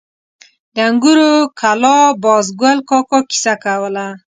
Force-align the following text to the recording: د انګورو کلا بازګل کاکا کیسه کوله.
د 0.75 0.77
انګورو 0.89 1.31
کلا 1.59 1.97
بازګل 2.23 2.77
کاکا 2.89 3.19
کیسه 3.29 3.53
کوله. 3.63 4.07